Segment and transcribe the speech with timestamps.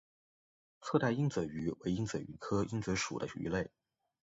[0.81, 3.69] 侧带鹦嘴鱼为鹦嘴鱼科鹦嘴鱼属的鱼类。